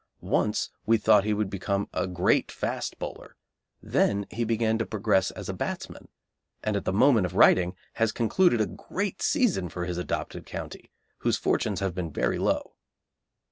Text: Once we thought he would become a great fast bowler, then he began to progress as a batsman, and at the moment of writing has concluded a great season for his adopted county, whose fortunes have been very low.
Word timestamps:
Once 0.33 0.71
we 0.87 0.97
thought 0.97 1.25
he 1.25 1.31
would 1.35 1.47
become 1.47 1.87
a 1.93 2.07
great 2.07 2.51
fast 2.51 2.97
bowler, 2.97 3.35
then 3.83 4.25
he 4.31 4.43
began 4.43 4.75
to 4.79 4.83
progress 4.83 5.29
as 5.29 5.47
a 5.47 5.53
batsman, 5.53 6.07
and 6.63 6.75
at 6.75 6.85
the 6.85 6.91
moment 6.91 7.27
of 7.27 7.35
writing 7.35 7.75
has 7.93 8.11
concluded 8.11 8.59
a 8.59 8.65
great 8.65 9.21
season 9.21 9.69
for 9.69 9.85
his 9.85 9.99
adopted 9.99 10.43
county, 10.43 10.89
whose 11.19 11.37
fortunes 11.37 11.81
have 11.81 11.93
been 11.93 12.11
very 12.11 12.39
low. 12.39 12.73